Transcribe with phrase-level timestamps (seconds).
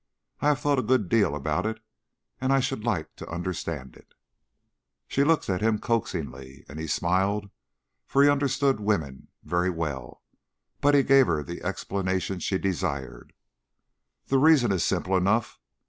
[0.39, 1.79] I have thought a good deal about it
[2.39, 4.15] and I should like to understand it."
[5.07, 7.51] She looked at him coaxingly, and he smiled,
[8.07, 10.23] for he understood women very well;
[10.79, 13.33] but he gave her the explanation she desired.
[14.25, 15.59] "The reason is simple enough.